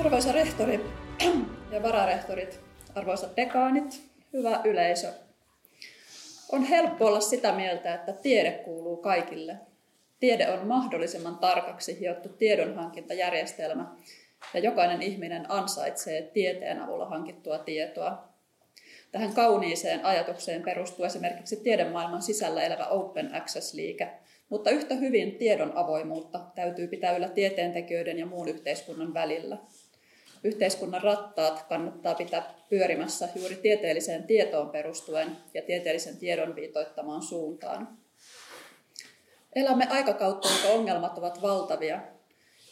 [0.00, 0.80] Arvoisa rehtori
[1.70, 2.60] ja vararehtorit,
[2.94, 4.02] arvoisat dekaanit,
[4.32, 5.12] hyvä yleisö.
[6.52, 9.56] On helppo olla sitä mieltä, että tiede kuuluu kaikille.
[10.20, 13.86] Tiede on mahdollisimman tarkaksi hiottu tiedonhankintajärjestelmä
[14.54, 18.28] ja jokainen ihminen ansaitsee tieteen avulla hankittua tietoa.
[19.12, 24.08] Tähän kauniiseen ajatukseen perustuu esimerkiksi tiedemaailman sisällä elävä Open Access-liike,
[24.48, 29.58] mutta yhtä hyvin tiedon avoimuutta täytyy pitää yllä tieteentekijöiden ja muun yhteiskunnan välillä.
[30.44, 37.98] Yhteiskunnan rattaat kannattaa pitää pyörimässä juuri tieteelliseen tietoon perustuen ja tieteellisen tiedon viitoittamaan suuntaan.
[39.54, 42.00] Elämme aikakautta, jonka ongelmat ovat valtavia.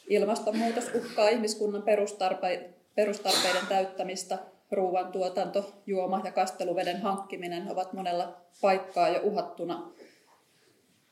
[0.08, 4.38] Ilmastonmuutos uhkaa ihmiskunnan perustarpe- perustarpeiden täyttämistä.
[4.70, 9.92] Ruoantuotanto, juoma- ja kasteluveden hankkiminen ovat monella paikkaa jo uhattuna.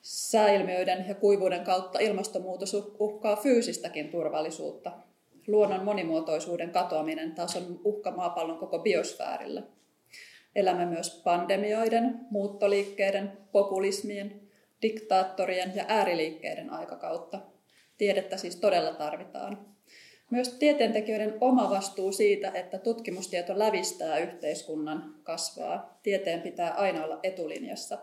[0.02, 4.92] Sääilmiöiden ja kuivuuden kautta ilmastonmuutos uhkaa fyysistäkin turvallisuutta
[5.46, 9.62] luonnon monimuotoisuuden katoaminen taas on uhka maapallon koko biosfäärille.
[10.54, 14.40] Elämme myös pandemioiden, muuttoliikkeiden, populismien,
[14.82, 17.40] diktaattorien ja ääriliikkeiden aikakautta.
[17.98, 19.66] Tiedettä siis todella tarvitaan.
[20.30, 25.98] Myös tieteentekijöiden oma vastuu siitä, että tutkimustieto lävistää yhteiskunnan, kasvaa.
[26.02, 27.98] Tieteen pitää aina olla etulinjassa.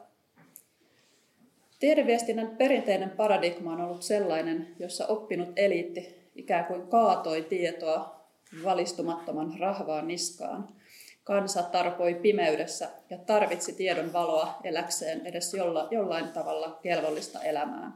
[1.80, 8.23] Tiedeviestinnän perinteinen paradigma on ollut sellainen, jossa oppinut eliitti ikään kuin kaatoi tietoa
[8.63, 10.67] valistumattoman rahvaan niskaan.
[11.23, 17.91] Kansa tarpoi pimeydessä ja tarvitsi tiedon valoa eläkseen edes jolla, jollain tavalla kelvollista elämää.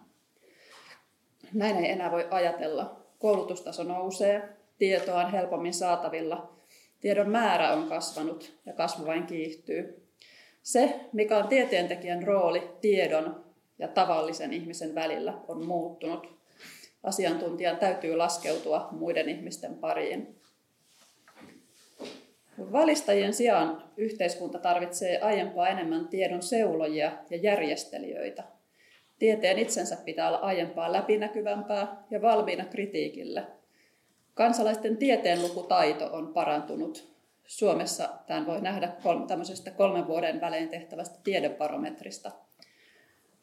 [1.54, 3.04] Näin ei enää voi ajatella.
[3.20, 6.54] Koulutustaso nousee, tietoa on helpommin saatavilla,
[7.00, 10.08] tiedon määrä on kasvanut ja kasvu vain kiihtyy.
[10.64, 13.46] Se, mikä on tieteentekijän rooli tiedon
[13.80, 16.37] ja tavallisen ihmisen välillä, on muuttunut
[17.08, 20.36] asiantuntijan täytyy laskeutua muiden ihmisten pariin.
[22.72, 28.44] Valistajien sijaan yhteiskunta tarvitsee aiempaa enemmän tiedon seulojia ja järjestelijöitä.
[29.20, 33.44] Tieteen itsensä pitää olla aiempaa läpinäkyvämpää ja valmiina kritiikille.
[34.34, 37.08] Kansalaisten tieteenlukutaito on parantunut.
[37.46, 38.92] Suomessa tämän voi nähdä
[39.28, 42.32] tämmöisestä kolmen vuoden välein tehtävästä tiedebarometrista.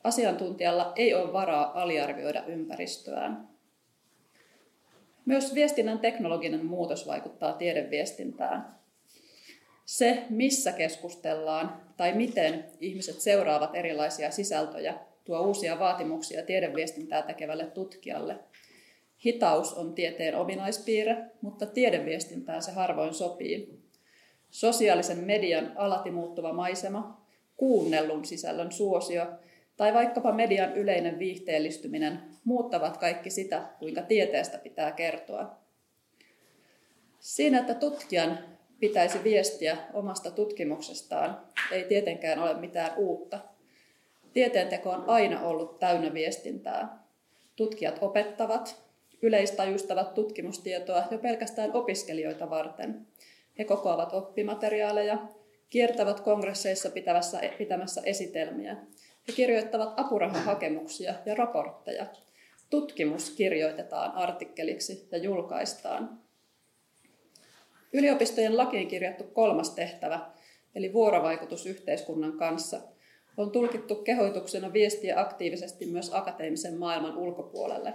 [0.05, 3.54] Asiantuntijalla ei ole varaa aliarvioida ympäristöään.
[5.25, 8.75] Myös viestinnän teknologinen muutos vaikuttaa tiedeviestintään.
[9.85, 18.39] Se, missä keskustellaan tai miten ihmiset seuraavat erilaisia sisältöjä, tuo uusia vaatimuksia tiedeviestintää tekevälle tutkijalle.
[19.25, 23.79] Hitaus on tieteen ominaispiirre, mutta tiedeviestintään se harvoin sopii.
[24.51, 27.27] Sosiaalisen median alati muuttuva maisema,
[27.57, 29.27] kuunnellun sisällön suosio
[29.77, 35.57] tai vaikkapa median yleinen viihteellistyminen muuttavat kaikki sitä, kuinka tieteestä pitää kertoa.
[37.21, 38.39] Siinä, että tutkijan
[38.81, 41.41] pitäisi viestiä omasta tutkimuksestaan,
[41.71, 43.39] ei tietenkään ole mitään uutta.
[44.33, 47.05] Tieteenteko on aina ollut täynnä viestintää.
[47.57, 48.83] Tutkijat opettavat,
[49.23, 53.07] yleistajustavat tutkimustietoa jo pelkästään opiskelijoita varten.
[53.59, 55.19] He kokoavat oppimateriaaleja,
[55.71, 56.91] kiertävät kongresseissa
[57.59, 58.77] pitämässä, esitelmiä
[59.29, 62.07] he kirjoittavat apurahahakemuksia ja raportteja.
[62.71, 66.21] Tutkimus kirjoitetaan artikkeliksi ja julkaistaan.
[67.93, 70.31] Yliopistojen lakiin kirjattu kolmas tehtävä,
[70.75, 72.81] eli vuorovaikutus yhteiskunnan kanssa,
[73.37, 77.95] on tulkittu kehoituksena viestiä aktiivisesti myös akateemisen maailman ulkopuolelle.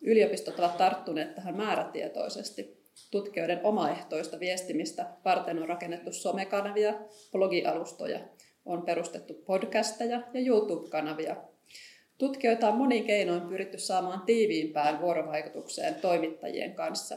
[0.00, 2.82] Yliopistot ovat tarttuneet tähän määrätietoisesti.
[3.10, 6.94] Tutkijoiden omaehtoista viestimistä varten on rakennettu somekanavia,
[7.32, 8.20] blogialustoja
[8.64, 11.36] on perustettu podcasteja ja YouTube-kanavia.
[12.22, 17.16] Tutkijoita on monin keinoin pyritty saamaan tiiviimpään vuorovaikutukseen toimittajien kanssa.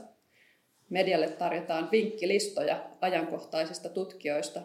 [0.89, 4.61] Medialle tarjotaan vinkkilistoja ajankohtaisista tutkijoista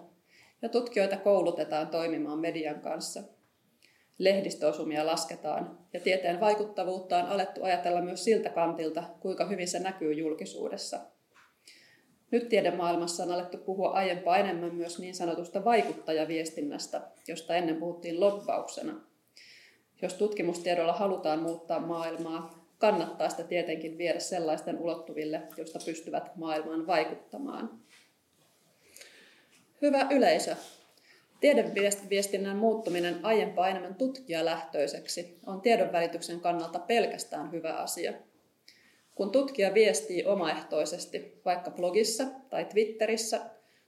[0.62, 3.22] ja tutkijoita koulutetaan toimimaan median kanssa.
[4.18, 10.12] Lehdistöosumia lasketaan ja tieteen vaikuttavuutta on alettu ajatella myös siltä kantilta, kuinka hyvin se näkyy
[10.12, 11.00] julkisuudessa–
[12.30, 19.09] nyt tiedemaailmassa on alettu puhua aiempaa enemmän myös niin sanotusta vaikuttajaviestinnästä, josta ennen puhuttiin lobbauksena.
[20.02, 27.70] Jos tutkimustiedolla halutaan muuttaa maailmaa, kannattaa sitä tietenkin viedä sellaisten ulottuville, joista pystyvät maailmaan vaikuttamaan.
[29.82, 30.56] Hyvä yleisö,
[31.40, 38.12] Tiedeviestinnän muuttuminen aiempaa enemmän tutkijalähtöiseksi on tiedonvälityksen kannalta pelkästään hyvä asia–
[39.20, 43.40] kun tutkija viestii omaehtoisesti, vaikka blogissa tai Twitterissä,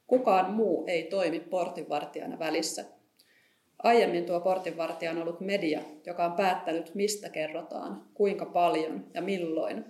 [0.06, 2.84] kukaan muu ei toimi portinvartijana välissä.
[3.82, 9.84] Aiemmin tuo portinvartija on ollut media, joka on päättänyt, mistä kerrotaan, kuinka paljon ja milloin.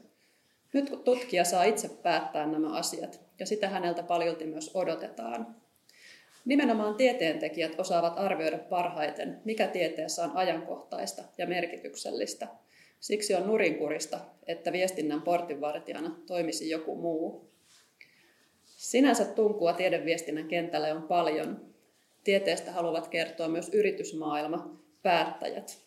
[0.73, 5.57] Nyt tutkija saa itse päättää nämä asiat, ja sitä häneltä paljolti myös odotetaan.
[6.45, 12.49] Nimenomaan tieteentekijät osaavat arvioida parhaiten, mikä tieteessä on ajankohtaista ja merkityksellistä.
[13.01, 17.51] Siksi on nurinkurista, että viestinnän portinvartijana toimisi joku muu.
[18.65, 21.72] Sinänsä tunkua tiedeviestinnän kentälle on paljon.
[22.25, 25.79] Tieteestä haluavat kertoa myös yritysmaailma, päättäjät.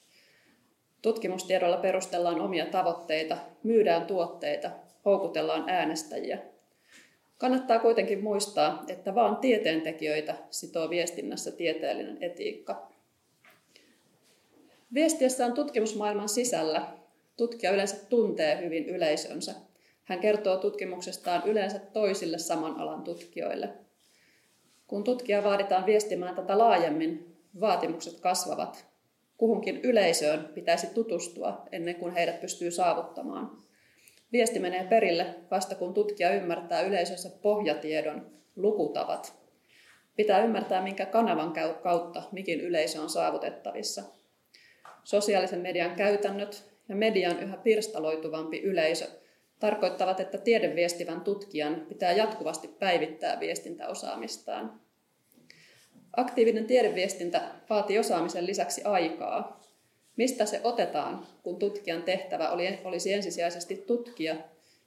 [1.01, 4.71] Tutkimustiedolla perustellaan omia tavoitteita, myydään tuotteita,
[5.05, 6.37] houkutellaan äänestäjiä–
[7.37, 12.91] Kannattaa kuitenkin muistaa, että vain tieteentekijöitä sitoo viestinnässä tieteellinen etiikka.
[14.93, 16.87] Viestiessään tutkimusmaailman sisällä
[17.37, 19.55] tutkija yleensä tuntee hyvin yleisönsä.
[20.03, 23.69] Hän kertoo tutkimuksestaan yleensä toisille saman alan tutkijoille.
[24.87, 28.85] Kun tutkija vaaditaan viestimään tätä laajemmin, vaatimukset kasvavat.
[29.37, 33.51] Kuhunkin yleisöön pitäisi tutustua ennen kuin heidät pystyy saavuttamaan.
[34.31, 39.33] Viesti menee perille vasta kun tutkija ymmärtää yleisössä pohjatiedon lukutavat.
[40.15, 41.53] Pitää ymmärtää, minkä kanavan
[41.83, 44.03] kautta mikin yleisö on saavutettavissa.
[45.03, 49.05] Sosiaalisen median käytännöt ja median yhä pirstaloituvampi yleisö
[49.65, 54.81] tarkoittavat, että tiedeviestivän tutkijan pitää jatkuvasti päivittää viestintäosaamistaan.
[56.17, 59.65] Aktiivinen tiedeviestintä vaatii osaamisen lisäksi aikaa,
[60.17, 64.35] Mistä se otetaan, kun tutkijan tehtävä oli, olisi ensisijaisesti tutkia,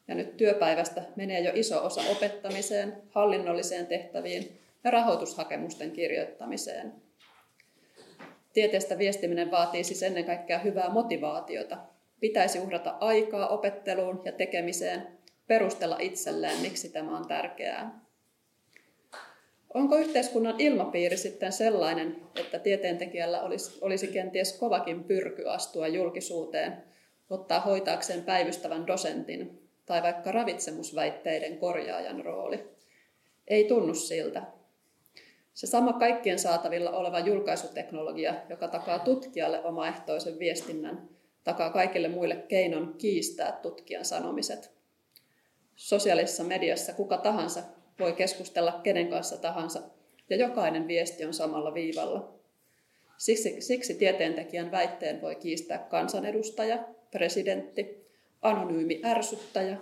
[0.08, 6.92] ja nyt työpäivästä menee jo iso osa opettamiseen, hallinnolliseen tehtäviin ja rahoitushakemusten kirjoittamiseen.
[8.52, 11.76] Tieteestä viestiminen vaatii siis ennen kaikkea hyvää motivaatiota.
[12.20, 15.06] Pitäisi uhrata aikaa opetteluun ja tekemiseen,
[15.46, 18.00] perustella itselleen, miksi tämä on tärkeää.
[19.74, 26.84] Onko yhteiskunnan ilmapiiri sitten sellainen, että tieteentekijällä olisi, olisi kenties kovakin pyrky astua julkisuuteen,
[27.30, 32.68] ottaa hoitaakseen päivystävän dosentin tai vaikka ravitsemusväitteiden korjaajan rooli?
[33.46, 34.42] Ei tunnu siltä.
[35.54, 41.08] Se sama kaikkien saatavilla oleva julkaisuteknologia, joka takaa tutkijalle omaehtoisen viestinnän,
[41.48, 44.70] takaa kaikille muille keinon kiistää tutkijan sanomiset.
[45.76, 47.62] Sosiaalisessa mediassa kuka tahansa
[48.00, 49.82] voi keskustella kenen kanssa tahansa
[50.30, 52.34] ja jokainen viesti on samalla viivalla.
[53.16, 56.78] Siksi, siksi tieteentekijän väitteen voi kiistää kansanedustaja,
[57.10, 58.06] presidentti,
[58.42, 59.76] anonyymi ärsyttäjä,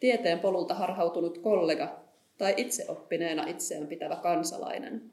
[0.00, 2.00] tieteen polulta harhautunut kollega
[2.38, 5.12] tai itseoppineena itseään pitävä kansalainen.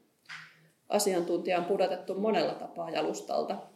[0.88, 3.71] Asiantuntija on pudotettu monella tapaa jalustalta.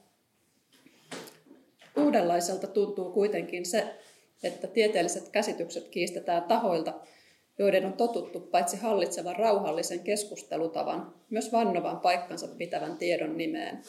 [1.97, 3.95] Uudenlaiselta tuntuu kuitenkin se,
[4.43, 6.93] että tieteelliset käsitykset kiistetään tahoilta,
[7.59, 13.83] joiden on totuttu paitsi hallitsevan rauhallisen keskustelutavan, myös vannovan paikkansa pitävän tiedon nimeen.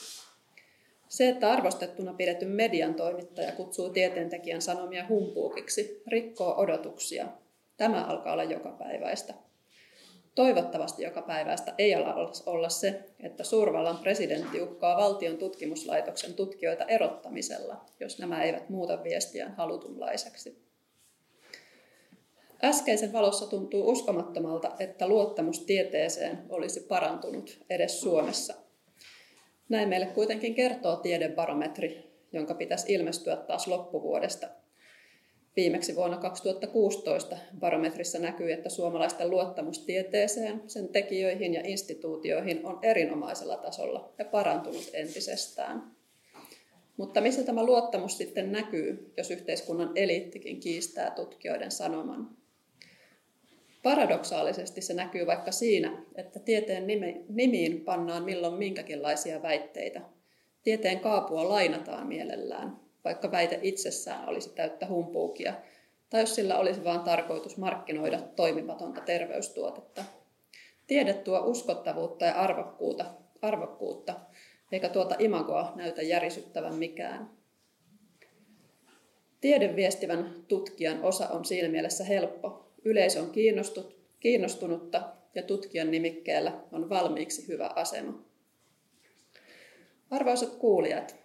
[1.07, 7.27] Se, että arvostettuna pidetyn median toimittaja kutsuu tieteentekijän sanomia humpuukiksi, rikkoo odotuksia.
[7.77, 9.33] Tämä alkaa olla jokapäiväistä.
[10.37, 18.19] Toivottavasti jokapäiväistä ei ala olla se, että suurvallan presidentti uhkaa valtion tutkimuslaitoksen tutkijoita erottamisella, jos
[18.19, 20.61] nämä eivät muuta viestiään halutunlaiseksi.
[22.63, 28.53] Äskeisen valossa tuntuu uskomattomalta, että luottamus tieteeseen olisi parantunut edes Suomessa.
[29.69, 34.47] Näin meille kuitenkin kertoo tiedebarometri, jonka pitäisi ilmestyä taas loppuvuodesta.
[35.57, 43.57] Viimeksi vuonna 2016 barometrissa näkyy, että suomalaisten luottamus tieteeseen, sen tekijöihin ja instituutioihin on erinomaisella
[43.57, 45.91] tasolla ja parantunut entisestään.
[46.97, 52.29] Mutta missä tämä luottamus sitten näkyy, jos yhteiskunnan eliittikin kiistää tutkijoiden sanoman?
[53.83, 56.87] Paradoksaalisesti se näkyy vaikka siinä, että tieteen
[57.29, 60.01] nimiin pannaan milloin minkäkinlaisia väitteitä.
[60.63, 65.53] Tieteen kaapua lainataan mielellään, vaikka väite itsessään olisi täyttä humpuukia,
[66.09, 70.03] tai jos sillä olisi vain tarkoitus markkinoida toimimatonta terveystuotetta.
[70.87, 73.05] Tiede tuo uskottavuutta ja arvokkuutta,
[73.41, 74.13] arvokkuutta
[74.71, 77.29] eikä tuota imagoa näytä järisyttävän mikään.
[79.41, 83.31] Tiedeviestivän tutkijan osa on siinä mielessä helppo, Yleisö on
[84.19, 85.01] kiinnostunutta
[85.35, 88.23] ja tutkijan nimikkeellä on valmiiksi hyvä asema.
[90.11, 91.15] Arvoisat kuulijat,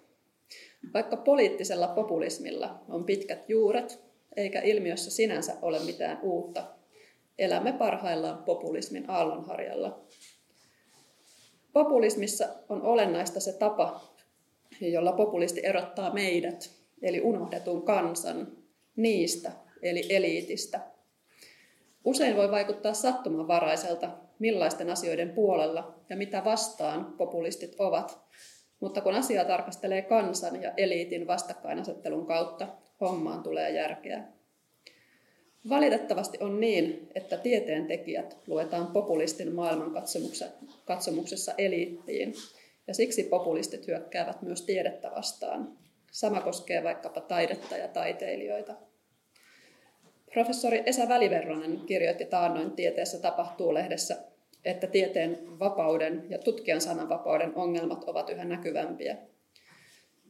[0.95, 4.03] vaikka poliittisella populismilla on pitkät juuret,
[4.37, 6.65] eikä ilmiössä sinänsä ole mitään uutta,
[7.39, 10.05] elämme parhaillaan populismin aallonharjalla.
[11.73, 14.01] Populismissa on olennaista se tapa,
[14.81, 16.71] jolla populisti erottaa meidät,
[17.03, 18.57] eli unohdetun kansan,
[18.97, 20.81] niistä, eli eliitistä,
[22.05, 28.21] Usein voi vaikuttaa sattumanvaraiselta, millaisten asioiden puolella ja mitä vastaan populistit ovat,
[28.83, 32.69] mutta kun asiaa tarkastelee kansan ja eliitin vastakkainasettelun kautta,
[33.01, 34.25] hommaan tulee järkeä.
[35.69, 42.35] Valitettavasti on niin, että tieteen tekijät luetaan populistin maailmankatsomuksessa eliittiin,
[42.87, 45.79] ja siksi populistit hyökkäävät myös tiedettä vastaan.
[46.13, 48.75] Sama koskee vaikkapa taidetta ja taiteilijoita.
[50.33, 54.32] Professori Esa Väliverronen kirjoitti taannoin Tieteessä tapahtuu lehdessä,
[54.65, 59.17] että tieteen vapauden ja tutkijan sananvapauden ongelmat ovat yhä näkyvämpiä.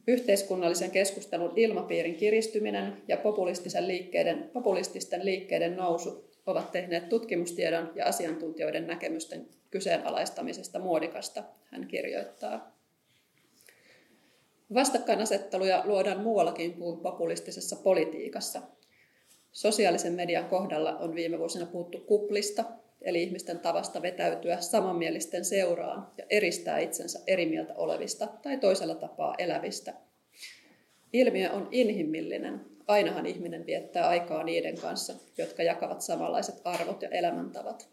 [0.07, 8.87] Yhteiskunnallisen keskustelun ilmapiirin kiristyminen ja populistisen liikkeiden, populististen liikkeiden nousu ovat tehneet tutkimustiedon ja asiantuntijoiden
[8.87, 12.73] näkemysten kyseenalaistamisesta muodikasta, hän kirjoittaa.
[14.73, 18.61] Vastakkainasetteluja luodaan muuallakin kuin populistisessa politiikassa.
[19.51, 22.63] Sosiaalisen median kohdalla on viime vuosina puhuttu kuplista,
[23.03, 29.35] eli ihmisten tavasta vetäytyä samanmielisten seuraan ja eristää itsensä eri mieltä olevista tai toisella tapaa
[29.37, 29.93] elävistä.
[31.13, 32.61] Ilmiö on inhimillinen.
[32.87, 37.89] Ainahan ihminen viettää aikaa niiden kanssa, jotka jakavat samanlaiset arvot ja elämäntavat.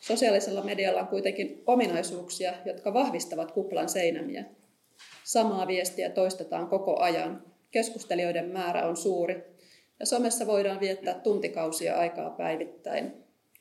[0.00, 4.44] Sosiaalisella medialla on kuitenkin ominaisuuksia, jotka vahvistavat kuplan seinämiä.
[5.24, 7.42] Samaa viestiä toistetaan koko ajan.
[7.70, 9.44] Keskustelijoiden määrä on suuri
[10.00, 13.19] ja somessa voidaan viettää tuntikausia aikaa päivittäin.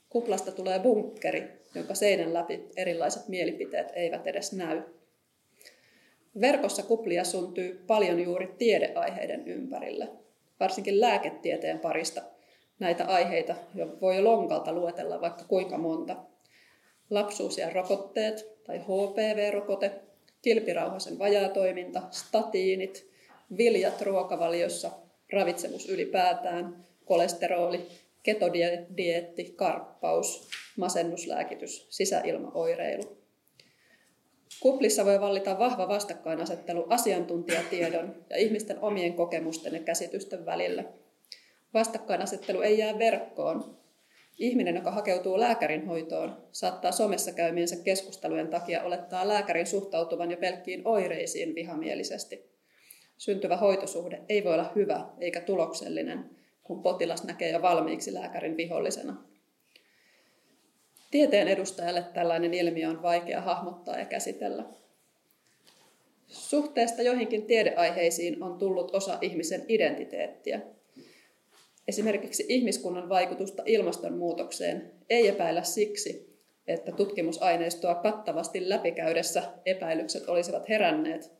[0.10, 1.44] Kuplasta tulee bunkkeri,
[1.76, 4.82] jonka seinän läpi erilaiset mielipiteet eivät edes näy.
[6.42, 10.08] Verkossa kuplia syntyy paljon juuri tiedeaiheiden ympärille,
[10.60, 12.22] varsinkin lääketieteen parista.
[12.80, 13.56] Näitä aiheita
[14.02, 16.16] voi lonkalta luetella vaikka kuinka monta.
[17.10, 19.92] Lapsuus ja rokotteet tai HPV-rokote,
[20.42, 23.10] kilpirauhasen vajaatoiminta, statiinit,
[23.58, 24.92] viljat ruokavaliossa,
[25.34, 27.88] ravitsemus ylipäätään, kolesteroli,
[28.30, 33.18] ketodieetti, karppaus, masennuslääkitys, sisäilmaoireilu.
[34.60, 40.84] Kuplissa voi vallita vahva vastakkainasettelu asiantuntijatiedon ja ihmisten omien kokemusten ja käsitysten välillä.
[41.74, 43.78] Vastakkainasettelu ei jää verkkoon.
[44.38, 50.82] Ihminen, joka hakeutuu lääkärin hoitoon, saattaa somessa käymiensä keskustelujen takia olettaa lääkärin suhtautuvan jo pelkkiin
[50.86, 52.50] oireisiin vihamielisesti.
[53.18, 56.39] Syntyvä hoitosuhde ei voi olla hyvä eikä tuloksellinen,
[56.70, 59.24] kun potilas näkee jo valmiiksi lääkärin vihollisena.
[61.12, 64.64] Tieteen edustajalle tällainen ilmiö on vaikea hahmottaa ja käsitellä.
[66.28, 70.62] Suhteesta joihinkin tiedeaiheisiin on tullut osa ihmisen identiteettiä.
[71.88, 81.39] Esimerkiksi ihmiskunnan vaikutusta ilmastonmuutokseen ei epäillä siksi, että tutkimusaineistoa kattavasti läpikäydessä epäilykset olisivat heränneet,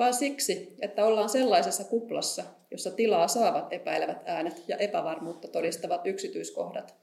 [0.00, 6.94] vaan siksi, että ollaan sellaisessa kuplassa, jossa tilaa saavat epäilevät äänet ja epävarmuutta todistavat yksityiskohdat,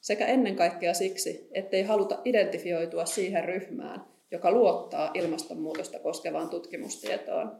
[0.00, 7.56] sekä ennen kaikkea siksi, ettei haluta identifioitua siihen ryhmään, joka luottaa ilmastonmuutosta koskevaan tutkimustietoon.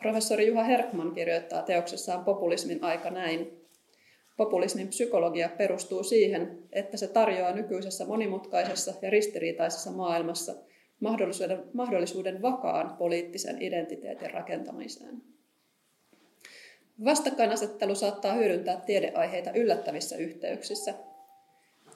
[0.00, 3.66] Professori Juha Herkman kirjoittaa teoksessaan populismin aika näin.
[4.36, 10.54] Populismin psykologia perustuu siihen, että se tarjoaa nykyisessä monimutkaisessa ja ristiriitaisessa maailmassa–
[11.00, 15.22] mahdollisuuden, mahdollisuuden vakaan poliittisen identiteetin rakentamiseen.
[17.04, 20.94] Vastakkainasettelu saattaa hyödyntää tiedeaiheita yllättävissä yhteyksissä.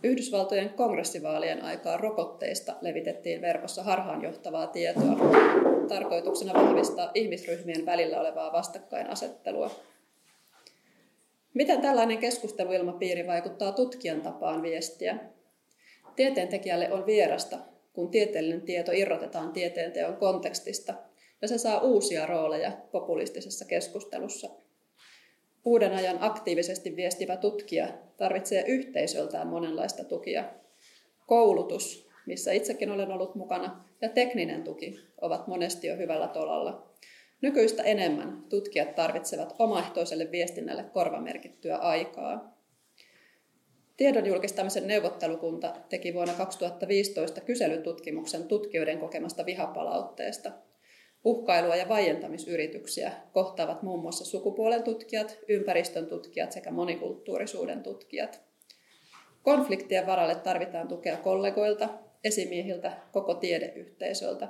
[0.02, 5.16] Yhdysvaltojen kongressivaalien aikaa rokotteista levitettiin verkossa harhaanjohtavaa tietoa
[5.88, 9.70] tarkoituksena vahvistaa ihmisryhmien välillä olevaa vastakkainasettelua.
[11.54, 15.18] Miten tällainen keskusteluilmapiiri vaikuttaa tutkijan tapaan viestiä?
[16.16, 17.58] Tieteentekijälle on vierasta,
[17.94, 20.94] kun tieteellinen tieto irrotetaan tieteenteon kontekstista
[21.42, 24.50] ja se saa uusia rooleja populistisessa keskustelussa.
[25.64, 30.44] Uuden ajan aktiivisesti viestivä tutkija tarvitsee yhteisöltään monenlaista tukia.
[31.26, 36.94] Koulutus, missä itsekin olen ollut mukana, ja tekninen tuki ovat monesti jo hyvällä tolalla.
[37.40, 42.53] Nykyistä enemmän tutkijat tarvitsevat omaehtoiselle viestinnälle korvamerkittyä aikaa.
[43.96, 50.52] Tiedon julkistamisen neuvottelukunta teki vuonna 2015 kyselytutkimuksen tutkijoiden kokemasta vihapalautteesta.
[51.24, 58.42] Uhkailua ja vaientamisyrityksiä kohtaavat muun muassa sukupuolen tutkijat, ympäristön tutkijat sekä monikulttuurisuuden tutkijat.
[59.42, 61.88] Konfliktien varalle tarvitaan tukea kollegoilta,
[62.24, 64.48] esimiehiltä, koko tiedeyhteisöltä.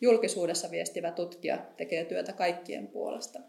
[0.00, 3.40] Julkisuudessa viestivä tutkija tekee työtä kaikkien puolesta.